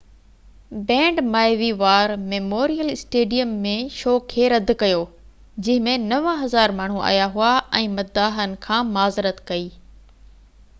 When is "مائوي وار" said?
1.33-2.13